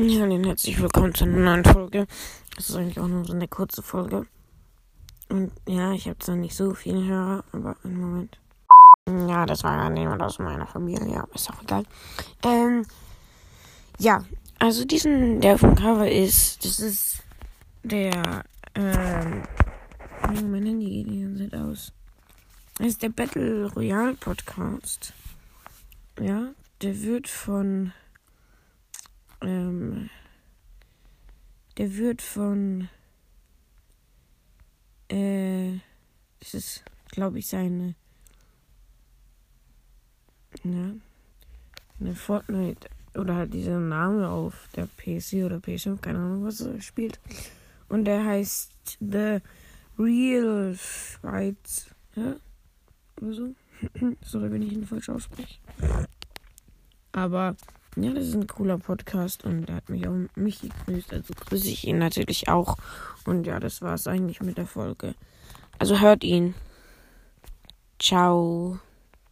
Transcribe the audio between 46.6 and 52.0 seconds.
er spielt. Und der heißt The Real Fights,